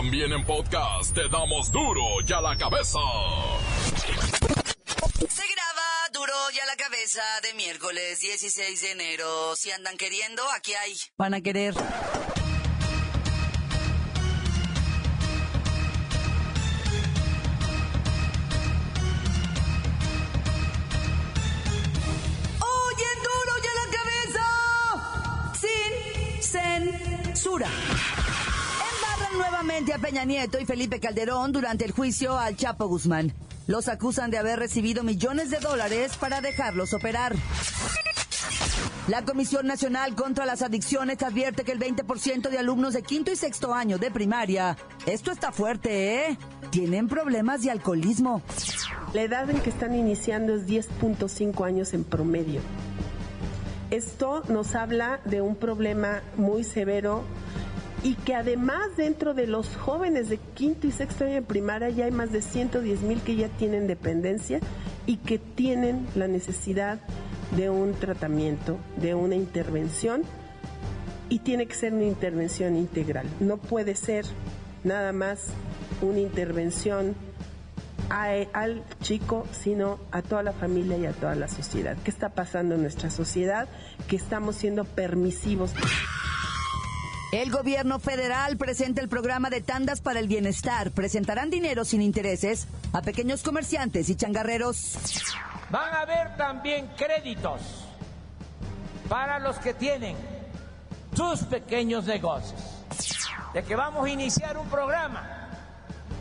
[0.00, 2.98] También en podcast te damos duro y a la cabeza.
[5.28, 9.54] Se graba duro y a la cabeza de miércoles 16 de enero.
[9.56, 10.96] Si andan queriendo, aquí hay.
[11.18, 11.74] Van a querer.
[29.80, 33.32] A Peña Nieto y Felipe Calderón durante el juicio al Chapo Guzmán.
[33.66, 37.34] Los acusan de haber recibido millones de dólares para dejarlos operar.
[39.08, 43.36] La Comisión Nacional contra las Adicciones advierte que el 20% de alumnos de quinto y
[43.36, 46.38] sexto año de primaria, esto está fuerte, ¿eh?
[46.70, 48.42] Tienen problemas de alcoholismo.
[49.14, 52.60] La edad en que están iniciando es 10.5 años en promedio.
[53.90, 57.24] Esto nos habla de un problema muy severo
[58.02, 62.06] y que además dentro de los jóvenes de quinto y sexto año de primaria ya
[62.06, 64.60] hay más de 110 mil que ya tienen dependencia
[65.06, 67.00] y que tienen la necesidad
[67.56, 70.22] de un tratamiento, de una intervención
[71.28, 73.26] y tiene que ser una intervención integral.
[73.38, 74.24] No puede ser
[74.82, 75.48] nada más
[76.00, 77.14] una intervención
[78.08, 81.96] al chico, sino a toda la familia y a toda la sociedad.
[82.02, 83.68] ¿Qué está pasando en nuestra sociedad?
[84.08, 85.72] Que estamos siendo permisivos.
[87.32, 90.90] El gobierno federal presenta el programa de tandas para el bienestar.
[90.90, 94.98] Presentarán dinero sin intereses a pequeños comerciantes y changarreros.
[95.70, 97.60] Van a haber también créditos
[99.08, 100.16] para los que tienen
[101.14, 102.60] sus pequeños negocios.
[103.54, 105.48] De que vamos a iniciar un programa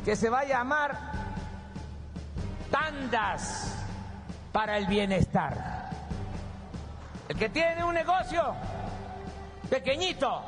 [0.05, 0.95] que se va a llamar
[2.69, 3.73] Tandas
[4.51, 5.89] para el Bienestar.
[7.27, 8.53] El que tiene un negocio
[9.71, 10.43] pequeñito,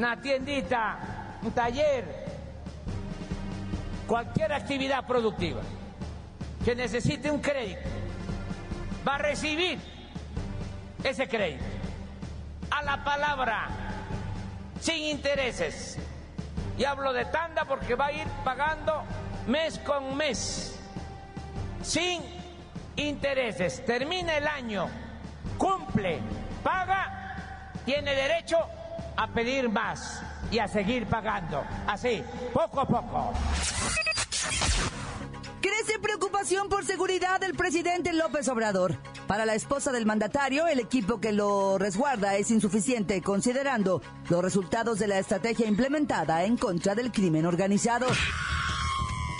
[0.00, 0.96] una tiendita,
[1.42, 2.02] un taller,
[4.06, 5.60] cualquier actividad productiva
[6.64, 7.86] que necesite un crédito
[9.06, 9.78] va a recibir
[11.04, 11.62] ese crédito
[12.70, 13.68] a la palabra
[14.80, 15.98] sin intereses.
[16.78, 19.02] Y hablo de tanda porque va a ir pagando
[19.48, 20.80] mes con mes
[21.82, 22.22] sin
[22.96, 23.84] intereses.
[23.84, 24.88] Termina el año,
[25.58, 26.20] cumple,
[26.62, 28.66] paga, tiene derecho
[29.16, 31.62] a pedir más y a seguir pagando.
[31.86, 32.22] Así,
[32.52, 33.32] poco a poco.
[35.60, 38.96] Crece preocupación por seguridad del presidente López Obrador.
[39.26, 44.98] Para la esposa del mandatario, el equipo que lo resguarda es insuficiente, considerando los resultados
[44.98, 48.06] de la estrategia implementada en contra del crimen organizado.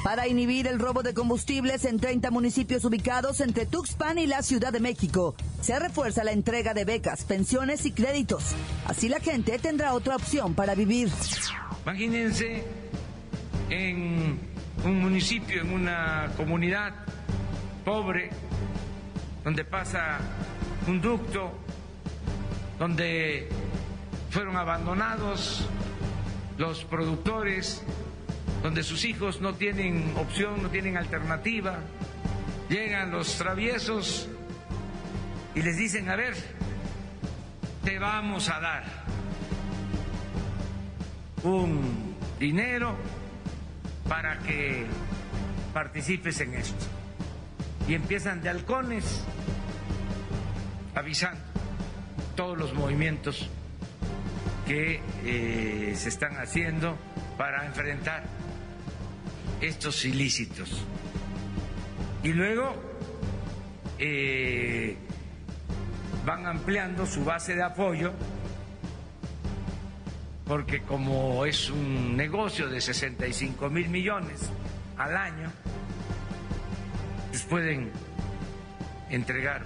[0.02, 4.72] Para inhibir el robo de combustibles en 30 municipios ubicados entre Tuxpan y la Ciudad
[4.72, 8.54] de México, se refuerza la entrega de becas, pensiones y créditos.
[8.86, 11.10] Así la gente tendrá otra opción para vivir.
[11.84, 12.64] Imagínense
[13.68, 14.38] en
[14.86, 16.94] un municipio, en una comunidad
[17.84, 18.30] pobre,
[19.44, 20.18] donde pasa
[20.86, 21.52] un ducto,
[22.78, 23.50] donde
[24.30, 25.66] fueron abandonados
[26.56, 27.82] los productores,
[28.62, 31.78] donde sus hijos no tienen opción, no tienen alternativa.
[32.68, 34.28] Llegan los traviesos
[35.54, 36.34] y les dicen, a ver,
[37.84, 38.84] te vamos a dar
[41.42, 42.96] un dinero
[44.08, 44.86] para que
[45.72, 46.86] participes en esto.
[47.88, 49.24] Y empiezan de halcones
[50.94, 51.40] avisando
[52.36, 53.48] todos los movimientos
[54.66, 56.96] que eh, se están haciendo
[57.36, 58.22] para enfrentar
[59.60, 60.84] estos ilícitos.
[62.22, 62.74] Y luego
[63.98, 64.96] eh,
[66.24, 68.12] van ampliando su base de apoyo
[70.46, 74.50] porque como es un negocio de 65 mil millones
[74.98, 75.52] al año,
[77.30, 77.92] pues pueden
[79.10, 79.62] entregar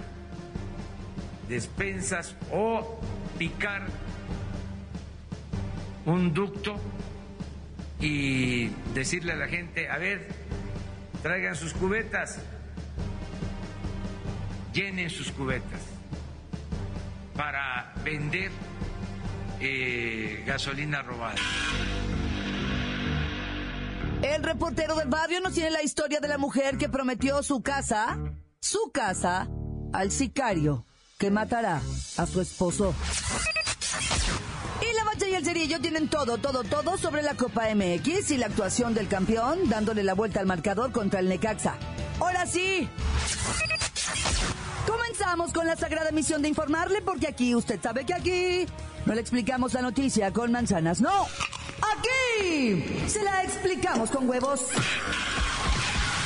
[1.49, 2.99] despensas o
[3.37, 3.87] picar
[6.05, 6.79] un ducto
[8.05, 10.27] y decirle a la gente, a ver,
[11.23, 12.37] traigan sus cubetas,
[14.73, 15.81] llenen sus cubetas
[17.35, 18.51] para vender
[19.59, 21.35] eh, gasolina robada.
[24.21, 28.19] El reportero del barrio nos tiene la historia de la mujer que prometió su casa,
[28.59, 29.47] su casa,
[29.93, 30.85] al sicario
[31.17, 31.81] que matará
[32.17, 32.93] a su esposo.
[35.35, 38.37] Y la bacha y el cerillo tienen todo, todo, todo sobre la Copa MX y
[38.37, 41.75] la actuación del campeón dándole la vuelta al marcador contra el Necaxa.
[42.19, 42.87] Ahora sí.
[44.87, 48.65] Comenzamos con la sagrada misión de informarle porque aquí, usted sabe que aquí
[49.05, 51.27] no le explicamos la noticia con manzanas, no.
[51.97, 52.85] Aquí!
[53.07, 54.61] Se la explicamos con huevos.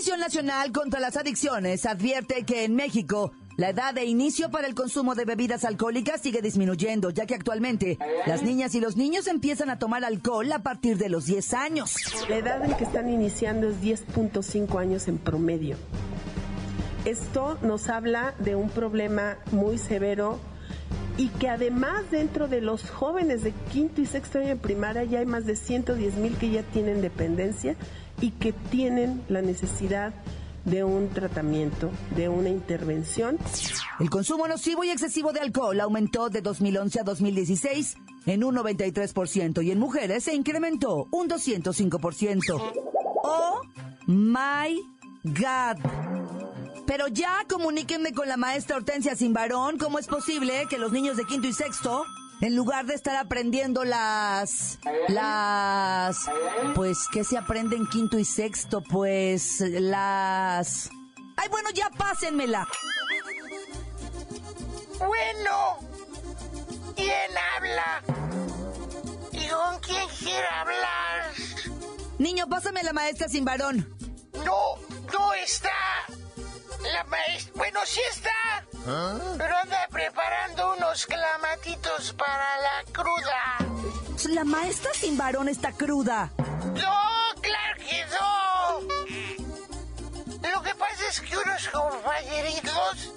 [0.00, 4.74] Comisión Nacional contra las Adicciones advierte que en México la edad de inicio para el
[4.74, 9.68] consumo de bebidas alcohólicas sigue disminuyendo, ya que actualmente las niñas y los niños empiezan
[9.68, 11.96] a tomar alcohol a partir de los 10 años.
[12.30, 15.76] La edad en que están iniciando es 10.5 años en promedio.
[17.04, 20.40] Esto nos habla de un problema muy severo
[21.18, 25.18] y que además dentro de los jóvenes de quinto y sexto año de primaria ya
[25.18, 27.76] hay más de 110 mil que ya tienen dependencia
[28.20, 30.12] y que tienen la necesidad
[30.64, 33.38] de un tratamiento, de una intervención.
[33.98, 37.96] El consumo nocivo y excesivo de alcohol aumentó de 2011 a 2016
[38.26, 42.72] en un 93% y en mujeres se incrementó un 205%.
[43.22, 43.60] Oh
[44.06, 44.80] my
[45.24, 45.78] God.
[46.86, 51.24] Pero ya comuníquenme con la maestra Hortensia Simbarón cómo es posible que los niños de
[51.24, 52.04] quinto y sexto
[52.40, 54.78] en lugar de estar aprendiendo las
[55.08, 56.16] las
[56.74, 60.88] pues qué se aprende en quinto y sexto pues las
[61.36, 62.66] ay bueno ya pásenmela
[64.98, 65.78] Bueno,
[66.94, 68.02] ¿quién habla?
[69.32, 71.32] ¿Y con quién quiere hablar?
[72.18, 73.88] niño pásame la maestra sin varón
[74.44, 74.76] No,
[75.12, 75.70] no está.
[76.92, 78.66] La maestra, bueno, sí está.
[78.84, 83.58] Pero anda preparando unos clamatitos para la cruda.
[84.30, 86.30] la maestra sin varón está cruda
[86.74, 87.00] No,
[87.40, 88.80] claro que no.
[90.50, 93.12] Lo que pasa es que unos compañeritos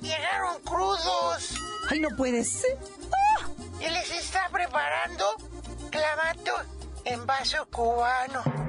[0.00, 1.54] llegaron crudos
[1.90, 2.76] ay no puede ser
[3.80, 5.24] y les está preparando
[5.90, 6.52] clamato
[7.04, 8.65] en vaso cubano.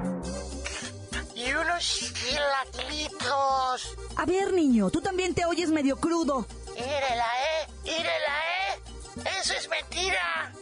[1.38, 3.96] Y unos chilaquilitos.
[4.16, 7.68] a ver niño tú también te oyes medio crudo Írela, ¿eh?
[7.84, 8.34] Írela,
[8.66, 9.38] ¿eh?
[9.40, 10.52] Eso es mentira.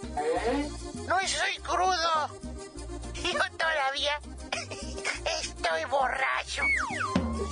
[1.07, 2.29] No soy crudo.
[3.15, 4.21] Yo todavía
[5.41, 6.63] estoy borracho.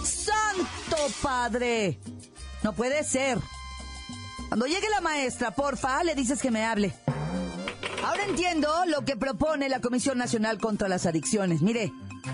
[0.04, 1.98] santo padre
[2.62, 3.38] no puede ser
[4.48, 6.94] cuando llegue la maestra porfa le dices que me hable
[8.04, 11.62] Ahora entiendo lo que propone la Comisión Nacional contra las Adicciones.
[11.62, 11.90] Mire,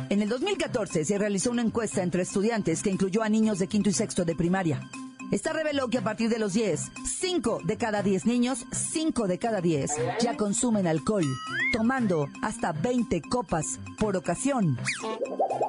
[0.08, 3.88] en el 2014 se realizó una encuesta entre estudiantes que incluyó a niños de quinto
[3.88, 4.88] y sexto de primaria.
[5.30, 6.90] Esta reveló que a partir de los 10,
[7.20, 9.90] 5 de cada 10 niños, 5 de cada 10
[10.20, 11.24] ya consumen alcohol,
[11.72, 14.76] tomando hasta 20 copas por ocasión.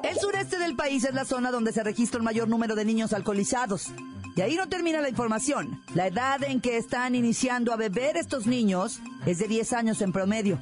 [0.02, 3.12] El sureste del país es la zona donde se registra el mayor número de niños
[3.12, 3.92] alcoholizados.
[4.34, 5.80] Y ahí no termina la información.
[5.94, 10.10] La edad en que están iniciando a beber estos niños es de 10 años en
[10.10, 10.58] promedio.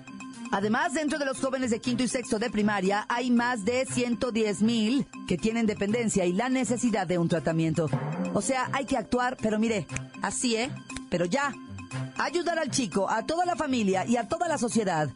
[0.50, 4.62] Además, dentro de los jóvenes de quinto y sexto de primaria hay más de 110
[4.62, 7.88] mil que tienen dependencia y la necesidad de un tratamiento.
[8.34, 9.86] O sea, hay que actuar, pero mire,
[10.22, 10.70] así, ¿eh?
[11.08, 11.54] Pero ya.
[12.18, 15.08] Ayudar al chico, a toda la familia y a toda la sociedad.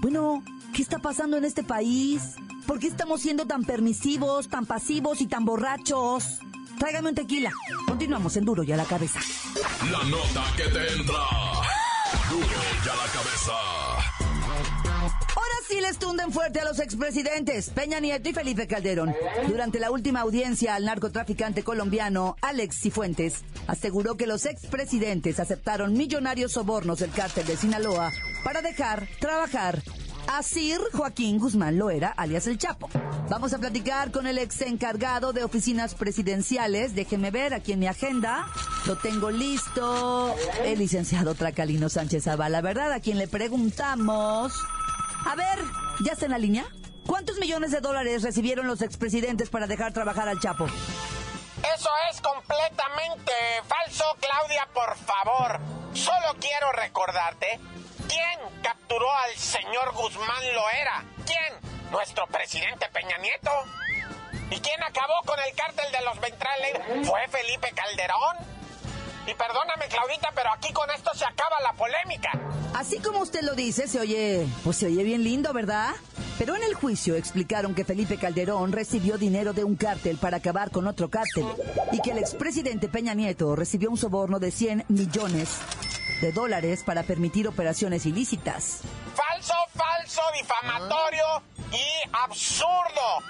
[0.00, 0.42] Bueno,
[0.74, 2.36] ¿qué está pasando en este país?
[2.66, 6.40] ¿Por qué estamos siendo tan permisivos, tan pasivos y tan borrachos?
[6.78, 7.50] Tráigame un tequila.
[7.86, 9.20] Continuamos en Duro y a la cabeza.
[9.90, 11.24] La nota que te entra.
[12.30, 12.46] Duro
[12.84, 14.07] y a la cabeza.
[15.68, 19.14] Sí les tunden fuerte a los expresidentes Peña Nieto y Felipe Calderón.
[19.48, 26.52] Durante la última audiencia al narcotraficante colombiano Alex Cifuentes, aseguró que los expresidentes aceptaron millonarios
[26.52, 28.12] sobornos del cártel de Sinaloa
[28.44, 29.82] para dejar trabajar
[30.26, 32.88] a Sir Joaquín Guzmán Loera, alias El Chapo.
[33.28, 36.94] Vamos a platicar con el ex encargado de oficinas presidenciales.
[36.94, 38.46] Déjeme ver aquí en mi agenda.
[38.86, 40.34] Lo tengo listo.
[40.64, 42.90] El licenciado Tracalino Sánchez Zavala, ¿verdad?
[42.92, 44.54] A quien le preguntamos.
[45.26, 45.58] A ver,
[46.04, 46.66] ¿ya está en la línea?
[47.06, 50.66] ¿Cuántos millones de dólares recibieron los expresidentes para dejar trabajar al Chapo?
[50.66, 53.32] Eso es completamente
[53.66, 55.60] falso, Claudia, por favor.
[55.94, 57.58] Solo quiero recordarte
[58.08, 61.04] quién capturó al señor Guzmán Loera.
[61.26, 61.90] ¿Quién?
[61.90, 63.50] Nuestro presidente Peña Nieto.
[64.50, 67.06] ¿Y quién acabó con el cártel de los ventrales?
[67.06, 68.36] Fue Felipe Calderón.
[69.28, 72.30] Y perdóname, Claudita, pero aquí con esto se acaba la polémica.
[72.74, 75.90] Así como usted lo dice, se oye, pues se oye bien lindo, ¿verdad?
[76.38, 80.70] Pero en el juicio explicaron que Felipe Calderón recibió dinero de un cártel para acabar
[80.70, 81.44] con otro cártel
[81.92, 85.58] y que el expresidente Peña Nieto recibió un soborno de 100 millones
[86.22, 88.80] de dólares para permitir operaciones ilícitas.
[89.14, 91.24] Falso, falso, difamatorio
[91.72, 93.22] y absurdo.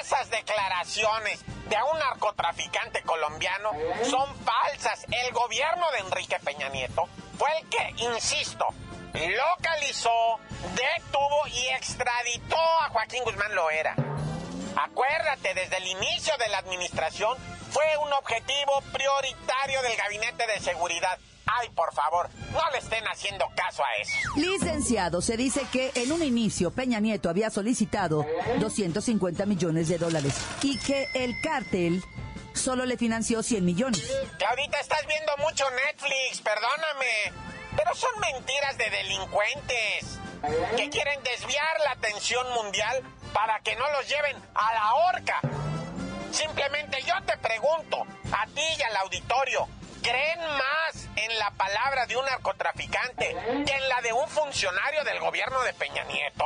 [0.00, 3.70] Esas declaraciones de un narcotraficante colombiano
[4.08, 5.06] son falsas.
[5.10, 7.08] El gobierno de Enrique Peña Nieto
[7.38, 8.66] fue el que, insisto,
[9.14, 10.38] localizó,
[10.74, 13.94] detuvo y extraditó a Joaquín Guzmán Loera.
[14.76, 17.36] Acuérdate, desde el inicio de la administración
[17.72, 21.18] fue un objetivo prioritario del Gabinete de Seguridad.
[21.46, 24.12] Ay, por favor, no le estén haciendo caso a eso.
[24.36, 28.26] Licenciado, se dice que en un inicio Peña Nieto había solicitado
[28.58, 32.02] 250 millones de dólares y que el cártel
[32.54, 34.02] solo le financió 100 millones.
[34.38, 37.32] Claudita, estás viendo mucho Netflix, perdóname.
[37.76, 40.18] Pero son mentiras de delincuentes
[40.76, 43.02] que quieren desviar la atención mundial
[43.32, 45.40] para que no los lleven a la horca.
[46.32, 49.68] Simplemente yo te pregunto, a ti y al auditorio,
[50.00, 53.36] ¿creen más en la palabra de un narcotraficante
[53.66, 56.44] que en la de un funcionario del gobierno de Peña Nieto?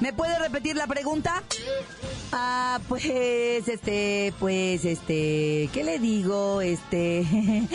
[0.00, 1.42] ¿Me puede repetir la pregunta?
[2.32, 6.62] Ah, pues, este, pues, este, ¿qué le digo?
[6.62, 7.22] Este,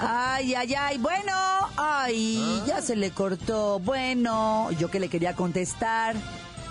[0.00, 1.32] ay, ay, ay, bueno,
[1.76, 6.16] ay, ya se le cortó, bueno, yo que le quería contestar,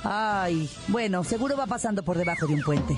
[0.04, 2.98] ay, bueno, seguro va pasando por debajo de un puente.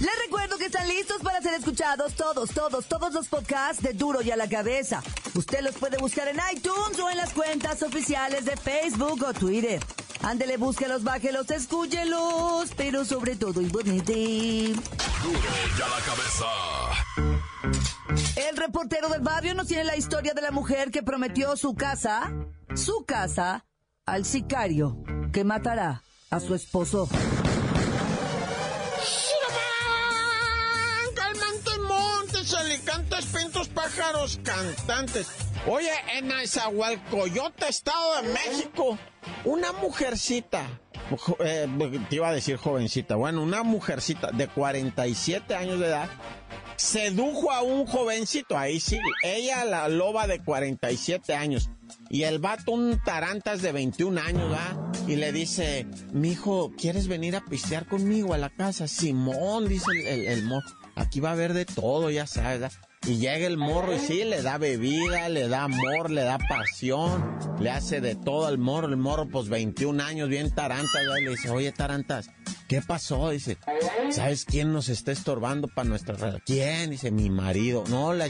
[0.00, 4.22] Les recuerdo que están listos para ser escuchados todos, todos, todos los podcasts de Duro
[4.22, 5.02] y a la Cabeza.
[5.34, 9.78] Usted los puede buscar en iTunes o en las cuentas oficiales de Facebook o Twitter.
[10.22, 14.72] Ándele, búsquelos, bájelos, escúchelos, pero sobre todo imponente.
[15.22, 15.38] Duro
[15.78, 16.46] y a la cabeza.
[18.36, 22.32] El reportero del barrio nos tiene la historia de la mujer que prometió su casa,
[22.74, 23.66] su casa,
[24.06, 24.96] al sicario
[25.30, 27.06] que matará a su esposo.
[33.50, 35.26] 200 pájaros cantantes.
[35.66, 38.96] Oye, en Aizahualcoyote, Estado de México,
[39.44, 40.62] una mujercita,
[41.40, 41.68] eh,
[42.08, 46.08] te iba a decir jovencita, bueno, una mujercita de 47 años de edad,
[46.76, 51.70] sedujo a un jovencito, ahí sí, ella la loba de 47 años,
[52.08, 54.76] y el vato un tarantas de 21 años, ¿verdad?
[55.08, 58.86] Y le dice, mijo, ¿quieres venir a pistear conmigo a la casa?
[58.86, 60.62] Simón, dice el, el, el mo,
[60.94, 62.89] aquí va a haber de todo, ya sabes, ¿verdad?
[63.06, 67.38] Y llega el morro y sí, le da bebida, le da amor, le da pasión,
[67.58, 68.88] le hace de todo al morro.
[68.88, 71.16] El morro, pues 21 años, bien tarantas, ¿verdad?
[71.16, 72.30] Y le dice, oye, tarantas,
[72.68, 73.30] ¿qué pasó?
[73.30, 73.56] Dice,
[74.10, 76.42] ¿sabes quién nos está estorbando para nuestra relación?
[76.44, 76.90] ¿Quién?
[76.90, 77.84] Dice, mi marido.
[77.88, 78.28] No, la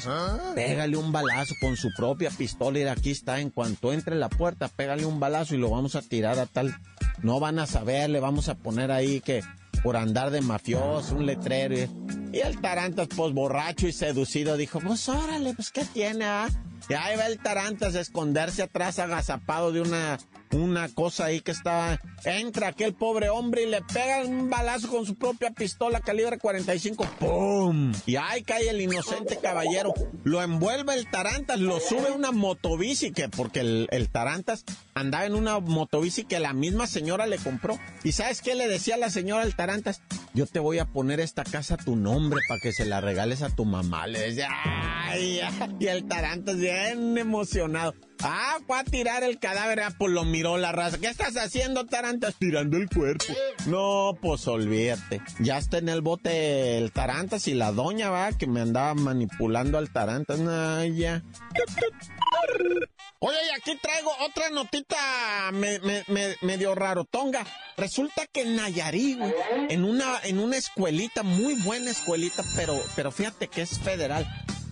[0.55, 3.41] pégale un balazo con su propia pistola y aquí está.
[3.41, 6.77] En cuanto entre la puerta, pégale un balazo y lo vamos a tirar a tal.
[7.23, 9.43] No van a saber, le vamos a poner ahí que
[9.83, 11.75] por andar de mafioso, un letrero.
[11.75, 11.89] Y,
[12.33, 16.49] y el Tarantas, pues borracho y seducido, dijo, pues órale, pues ¿qué tiene, ah?
[16.91, 20.19] Y ahí va el Tarantas a esconderse atrás agazapado de una,
[20.51, 22.01] una cosa ahí que estaba...
[22.25, 27.05] Entra aquel pobre hombre y le pega un balazo con su propia pistola calibre 45.
[27.21, 27.93] ¡Pum!
[28.07, 29.95] Y ahí cae el inocente caballero.
[30.25, 35.37] Lo envuelve el Tarantas, lo sube una motobici, que porque el, el Tarantas andaba en
[35.37, 37.79] una motobici que la misma señora le compró.
[38.03, 40.03] ¿Y sabes qué le decía la señora al Tarantas?
[40.35, 43.43] Yo te voy a poner esta casa a tu nombre para que se la regales
[43.43, 44.07] a tu mamá.
[44.09, 45.41] Le decía, ¡ay!
[45.41, 47.95] ay", Y el Tarantas bien emocionado.
[48.23, 50.99] Ah, fue a tirar el cadáver, ah, pues lo miró la raza.
[50.99, 52.35] ¿Qué estás haciendo, Tarantas?
[52.39, 53.25] Tirando el cuerpo.
[53.67, 55.23] No, pues olvídate.
[55.39, 59.79] Ya está en el bote el Tarantas y la doña, va, que me andaba manipulando
[59.79, 60.39] al Tarantas.
[60.41, 61.23] Ay, ya.
[63.23, 64.97] Oye, y aquí traigo otra notita
[65.53, 67.45] me- me- me- medio raro, tonga.
[67.77, 69.33] Resulta que en Nayarit, güey,
[69.69, 74.27] en una, en una escuelita, muy buena escuelita, pero, pero fíjate que es federal,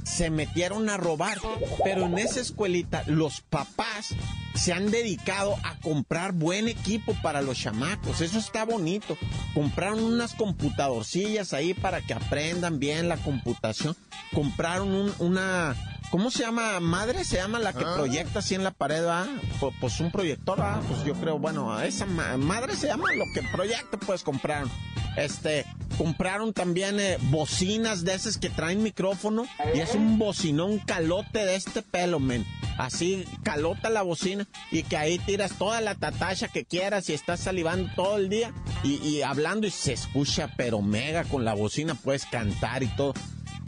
[0.09, 1.39] se metieron a robar.
[1.85, 4.15] Pero en esa escuelita, los papás
[4.55, 8.21] se han dedicado a comprar buen equipo para los chamacos.
[8.21, 9.17] Eso está bonito.
[9.55, 13.97] Compraron unas computadorcillas ahí para que aprendan bien la computación.
[14.33, 15.77] Compraron un- una,
[16.11, 16.81] ¿cómo se llama?
[16.81, 19.27] Madre se llama la que proyecta así en la pared, ¿va?
[19.61, 20.81] Pu- Pues un proyector, ¿va?
[20.89, 24.71] Pues yo creo, bueno, esa ma- madre se llama lo que proyecta, pues compraron.
[25.17, 25.65] Este,
[25.97, 31.57] compraron también eh, bocinas de esas que traen micrófono y es un bocinón calote de
[31.57, 32.47] este pelo, men.
[32.79, 37.41] Así calota la bocina y que ahí tiras toda la tatacha que quieras y estás
[37.41, 38.53] salivando todo el día
[38.85, 43.15] y, y hablando y se escucha pero mega con la bocina, puedes cantar y todo.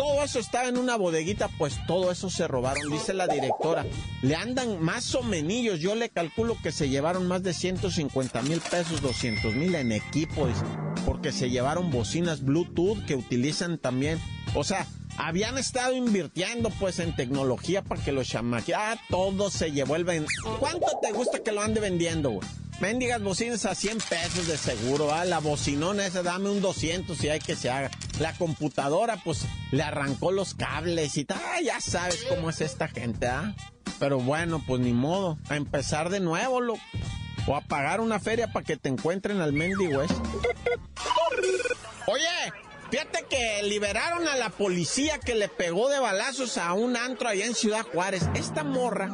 [0.00, 3.84] Todo eso estaba en una bodeguita, pues todo eso se robaron, dice la directora.
[4.22, 8.62] Le andan más o menos, yo le calculo que se llevaron más de 150 mil
[8.62, 10.48] pesos, 200 mil en equipo,
[11.04, 14.18] porque se llevaron bocinas Bluetooth que utilizan también,
[14.54, 14.86] o sea,
[15.18, 20.06] habían estado invirtiendo pues en tecnología para que los chamaques, ah, todo se llevó el.
[20.58, 22.48] ¿Cuánto te gusta que lo ande vendiendo, güey?
[22.80, 25.26] Mendigas bocinas a 100 pesos de seguro, ¿ah?
[25.26, 27.90] La bocinona esa, dame un 200 si hay que se haga.
[28.18, 31.38] La computadora, pues, le arrancó los cables y tal.
[31.62, 33.54] Ya sabes cómo es esta gente, ¿ah?
[33.98, 35.38] Pero bueno, pues ni modo.
[35.50, 36.74] A empezar de nuevo, lo
[37.46, 40.14] O a pagar una feria para que te encuentren al mendigo ese.
[42.06, 42.24] Oye,
[42.90, 47.46] Fíjate que liberaron a la policía que le pegó de balazos a un antro allá
[47.46, 48.28] en Ciudad Juárez.
[48.34, 49.08] Esta morra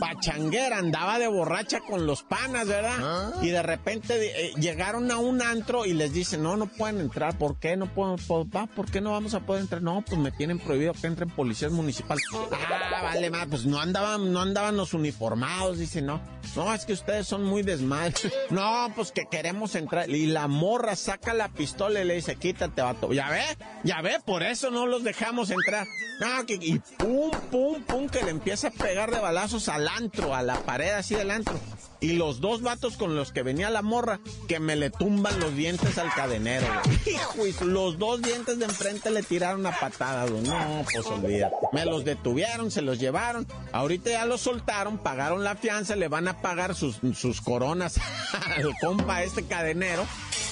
[0.00, 2.96] pachanguera, andaba de borracha con los panas, ¿verdad?
[3.00, 3.32] ¿Ah?
[3.42, 4.14] Y de repente
[4.46, 7.76] eh, llegaron a un antro y les dicen, no, no pueden entrar, ¿por qué?
[7.76, 9.82] No puedo, ¿por qué no vamos a poder entrar?
[9.82, 12.24] No, pues me tienen prohibido que entren policías municipales.
[12.32, 16.20] Ah, vale, más, pues no andaban, no andaban los uniformados, dice, no.
[16.54, 18.32] No, es que ustedes son muy desmadres.
[18.50, 20.08] No, pues que queremos entrar.
[20.08, 23.12] Y la morra saca la pistola y le dice, quítate, vato.
[23.12, 23.42] Ya ve,
[23.82, 25.86] ya ve, por eso no los dejamos entrar.
[26.20, 30.34] No, que, y pum, pum, pum, que le empieza a pegar de balazos al antro,
[30.34, 31.58] a la pared así del antro.
[32.00, 35.54] Y los dos vatos con los que venía la morra, que me le tumban los
[35.56, 36.66] dientes al cadenero,
[37.06, 41.54] Hijo, los dos dientes de enfrente le tiraron una patada, No, pues olvídate.
[41.72, 43.46] Me los detuvieron, se los llevaron.
[43.72, 47.98] Ahorita ya los soltaron, pagaron la fianza, le van a pagar sus, sus coronas
[48.56, 50.06] al compa este cadenero.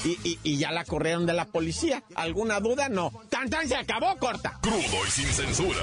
[0.04, 2.02] Y, y, ya la corrieron de la policía.
[2.14, 2.90] ¿Alguna duda?
[2.90, 3.10] No.
[3.30, 3.66] ¡Tan, tan!
[3.66, 4.58] Se acabó, corta.
[4.60, 5.80] Crudo y sin censura.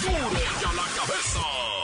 [0.00, 1.81] ¡Duro y a la cabeza!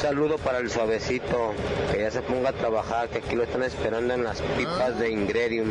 [0.00, 1.52] saludo para el suavecito,
[1.92, 5.10] que ya se ponga a trabajar, que aquí lo están esperando en las pipas de
[5.10, 5.68] Ingredium.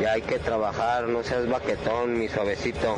[0.00, 2.94] Ya hay que trabajar, no seas baquetón, mi suavecito.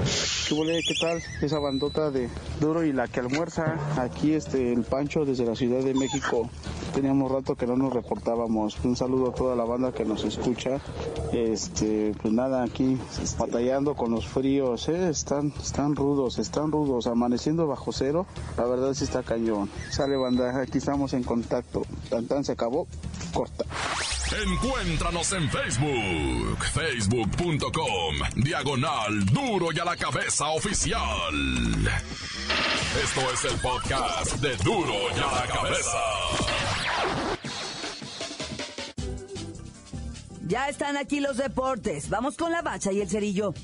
[0.48, 1.22] ¿Qué, ¿Qué tal?
[1.42, 2.28] Esa bandota de
[2.60, 3.76] duro y la que almuerza.
[3.98, 6.48] Aquí este el Pancho desde la Ciudad de México.
[6.94, 8.76] Teníamos rato que no nos reportábamos.
[8.84, 10.80] Un saludo a toda la banda que nos escucha.
[11.32, 12.98] Este, pues nada, aquí
[13.38, 15.08] batallando con los fríos, ¿eh?
[15.08, 18.26] están, están rudos, están rudos, amaneciendo bajo cero.
[18.56, 19.70] La verdad sí está cañón.
[19.90, 21.86] Sale banda, aquí estamos en contacto.
[22.08, 22.86] Tan se acabó,
[23.32, 23.64] corta.
[24.46, 31.34] Encuéntranos en Facebook, facebook.com, diagonal duro y a la cabeza oficial.
[33.02, 35.98] Esto es el podcast de duro y a la cabeza.
[40.46, 42.08] Ya están aquí los deportes.
[42.08, 43.54] Vamos con la bacha y el cerillo.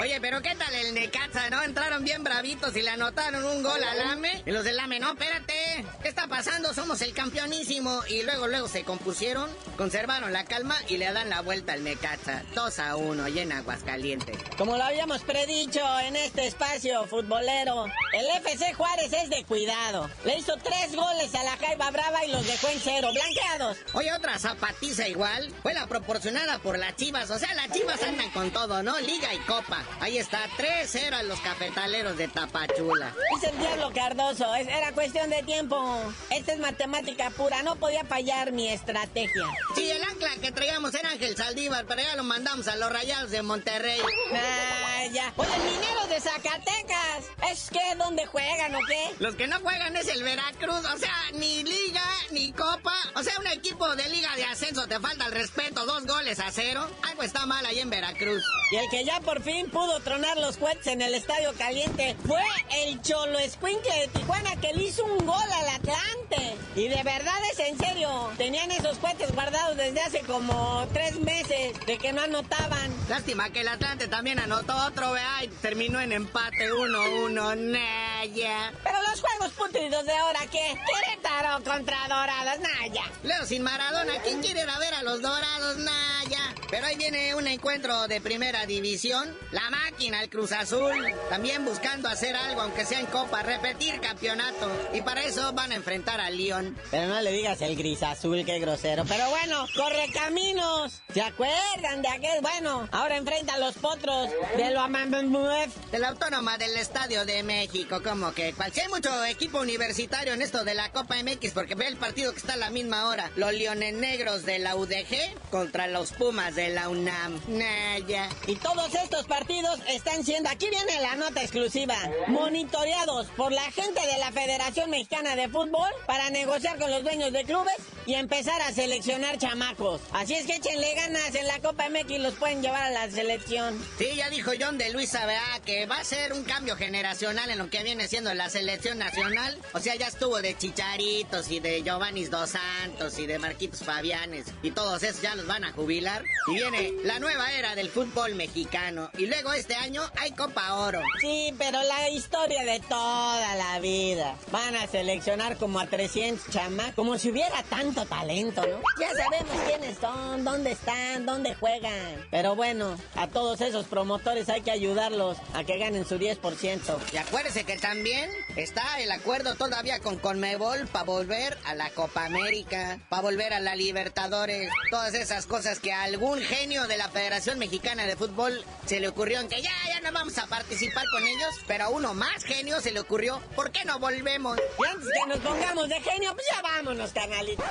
[0.00, 1.62] Oye, pero ¿qué tal el Necaxa, no?
[1.62, 4.42] Entraron bien bravitos y le anotaron un gol al AME.
[4.46, 5.84] Y los del AME, no, espérate.
[6.00, 6.72] ¿Qué está pasando?
[6.72, 8.00] Somos el campeonísimo.
[8.08, 12.44] Y luego, luego se compusieron, conservaron la calma y le dan la vuelta al Necaxa.
[12.54, 14.32] 2 a 1, llena Aguascaliente.
[14.56, 17.84] Como lo habíamos predicho en este espacio futbolero,
[18.14, 20.08] el FC Juárez es de cuidado.
[20.24, 23.76] Le hizo tres goles a la Jaiba Brava y los dejó en cero, blanqueados.
[23.92, 25.52] Oye, otra zapatiza igual.
[25.62, 27.30] Fue la proporcionada por las chivas.
[27.30, 28.98] O sea, las chivas andan con todo, ¿no?
[29.00, 29.84] Liga y copa.
[30.00, 33.14] Ahí está, 3-0 a los cafetaleros de Tapachula.
[33.34, 36.00] Dice el diablo Cardoso, era cuestión de tiempo.
[36.30, 39.46] Esta es matemática pura, no podía fallar mi estrategia.
[39.74, 43.30] Sí, el ancla que traíamos era Ángel Saldívar, pero ya lo mandamos a los rayados
[43.30, 44.00] de Monterrey.
[44.34, 45.32] Ah, ya.
[45.36, 49.14] Oye, el minero de Zacatecas, ¿es que dónde juegan o qué?
[49.18, 52.94] Los que no juegan es el Veracruz, o sea, ni liga, ni copa.
[53.16, 56.50] O sea, un equipo de liga de ascenso te falta el respeto, dos goles a
[56.50, 56.88] cero.
[57.02, 58.42] Algo está mal ahí en Veracruz.
[58.72, 62.42] Y el que ya por fin pudo tronar los cohetes en el Estadio Caliente fue
[62.84, 66.58] el Cholo Escuincle de Tijuana que le hizo un gol al Atlante.
[66.76, 71.74] Y de verdad es en serio, tenían esos cohetes guardados desde hace como tres meses
[71.86, 72.90] de que no anotaban.
[73.08, 77.56] Lástima que el Atlante también anotó otro, vea, y terminó en empate 1-1.
[77.56, 78.72] Naya.
[78.84, 80.78] Pero los juegos putridos de ahora, ¿qué?
[80.86, 83.04] Querétaro contra Dorados, Naya.
[83.22, 86.54] Leo sin Maradona, ¿quién quiere ir a ver a los Dorados, Naya?
[86.70, 89.36] Pero ahí viene un encuentro de primera división.
[89.50, 90.92] La máquina, el Cruz Azul,
[91.28, 94.70] también buscando hacer algo, aunque sea en Copa, repetir campeonato.
[94.92, 96.76] Y para eso van a enfrentar al León.
[96.90, 99.04] Pero no le digas el gris azul, qué grosero.
[99.06, 101.00] Pero bueno, corre caminos.
[101.12, 102.40] ¿Se acuerdan de aquel?
[102.42, 108.02] Bueno, ahora enfrenta a los potros de lo de la Autónoma del Estadio de México.
[108.02, 111.74] Como que cual si hay mucho equipo universitario en esto de la Copa MX, porque
[111.74, 113.30] ve el partido que está a la misma hora.
[113.36, 117.40] Los Leones Negros de la UDG contra los Pumas de la UNAM.
[117.48, 118.28] Naya.
[118.46, 121.96] Y todos estos partidos están siendo, aquí viene la nota exclusiva,
[122.28, 127.32] monitoreados por la gente de la Federación Mexicana de Fútbol para negociar con los dueños
[127.32, 127.74] de clubes
[128.06, 130.00] y empezar a seleccionar chamacos.
[130.12, 133.10] Así es que échenle ganas en la Copa MX y los pueden llevar a la
[133.10, 133.78] selección.
[133.98, 137.58] Sí, ya dijo John de Luis Abea que va a ser un cambio generacional en
[137.58, 139.58] lo que viene siendo la selección nacional.
[139.74, 144.46] O sea, ya estuvo de Chicharitos y de Giovanni Dos Santos y de Marquitos Fabianes
[144.62, 146.24] y todos esos ya los van a jubilar.
[146.46, 149.10] Y viene la nueva era del fútbol mexicano.
[149.18, 151.00] Y luego este año hay Copa Oro.
[151.20, 154.36] Sí, pero la historia de toda la vida.
[154.52, 158.80] Van a seleccionar como a 300 chamacos, como si hubiera tanto talento, ¿no?
[159.00, 162.26] Ya sabemos quiénes son, dónde están, dónde juegan.
[162.30, 166.98] Pero bueno, a todos esos promotores hay que ayudarlos a que ganen su 10%.
[167.12, 172.26] Y acuérdese que también está el acuerdo todavía con Conmebol para volver a la Copa
[172.26, 177.08] América, para volver a la Libertadores, todas esas cosas que a algún genio de la
[177.08, 181.04] Federación Mexicana de Fútbol se le ocurrió en que ya, ya no vamos a participar
[181.12, 184.58] con ellos, pero a uno más genio se le ocurrió, ¿por qué no volvemos?
[184.58, 187.62] Y antes que nos pongamos de genio, pues ya vámonos, canalito.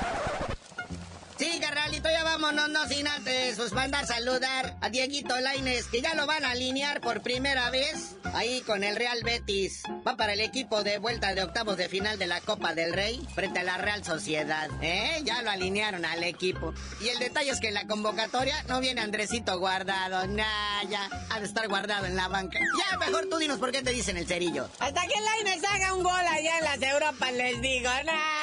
[1.69, 6.25] Carnalito, ya vámonos, no sin antes pues mandar saludar a Dieguito Laines, que ya lo
[6.25, 9.83] van a alinear por primera vez ahí con el Real Betis.
[10.07, 13.23] Va para el equipo de vuelta de octavos de final de la Copa del Rey
[13.35, 14.67] frente a la Real Sociedad.
[14.81, 15.21] ¿Eh?
[15.23, 16.73] Ya lo alinearon al equipo.
[17.01, 20.25] Y el detalle es que en la convocatoria no viene Andresito guardado.
[20.25, 22.57] Nah, ya ha de estar guardado en la banca.
[22.79, 24.67] Ya, mejor tú dinos por qué te dicen el cerillo.
[24.79, 27.91] Hasta que Laines haga un gol allá en las Europas, les digo.
[28.05, 28.39] Nah,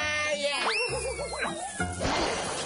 [1.99, 2.66] ¡La